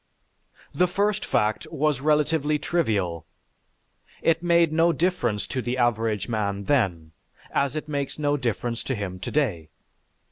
The 0.73 0.87
first 0.87 1.23
fact 1.23 1.67
was 1.71 2.01
relatively 2.01 2.57
trivial: 2.57 3.27
it 4.23 4.41
made 4.41 4.73
no 4.73 4.91
difference 4.91 5.45
to 5.45 5.61
the 5.61 5.77
average 5.77 6.27
man 6.27 6.63
then, 6.63 7.11
as 7.53 7.75
it 7.75 7.87
makes 7.87 8.17
no 8.17 8.35
difference 8.35 8.81
to 8.85 8.95
him 8.95 9.19
today. 9.19 9.69